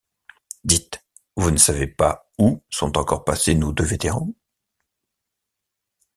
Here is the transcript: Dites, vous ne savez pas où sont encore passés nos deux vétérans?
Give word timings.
Dites, 0.63 1.05
vous 1.35 1.51
ne 1.51 1.57
savez 1.57 1.85
pas 1.85 2.27
où 2.39 2.63
sont 2.71 2.97
encore 2.97 3.23
passés 3.23 3.53
nos 3.53 3.71
deux 3.71 3.83
vétérans? 3.83 4.33